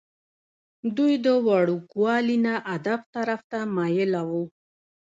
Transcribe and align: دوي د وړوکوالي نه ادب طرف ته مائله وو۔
دوي 0.97 1.13
د 1.25 1.27
وړوکوالي 1.47 2.37
نه 2.45 2.53
ادب 2.75 2.99
طرف 3.15 3.39
ته 3.51 3.59
مائله 3.75 4.21
وو۔ 4.29 4.43